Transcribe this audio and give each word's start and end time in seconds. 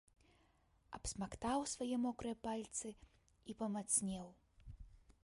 Абсмактаў 0.97 1.67
свае 1.73 1.97
мокрыя 2.07 2.35
пальцы 2.47 2.87
і 3.53 3.57
памацнеў. 3.63 4.27